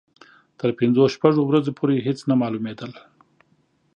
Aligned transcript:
تر 0.59 0.69
پنځو 0.79 1.03
شپږو 1.15 1.41
ورځو 1.45 1.71
پورې 1.79 2.03
هېڅ 2.07 2.19
نه 2.29 2.35
معلومېدل. 2.41 2.91